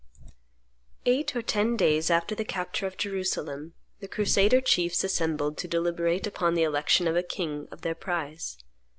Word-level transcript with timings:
Eight 1.05 1.35
or 1.35 1.43
ten 1.43 1.77
days 1.77 2.09
after 2.09 2.33
the 2.33 2.43
capture 2.43 2.87
of 2.87 2.97
Jerusalem, 2.97 3.75
the 3.99 4.07
crusader 4.07 4.59
chiefs 4.59 5.03
assembled 5.03 5.59
to 5.59 5.67
deliberate 5.67 6.25
upon 6.25 6.55
the 6.55 6.63
election 6.63 7.07
of 7.07 7.15
a 7.15 7.21
king 7.21 7.67
of 7.69 7.81
their 7.81 7.93
prize. 7.93 8.57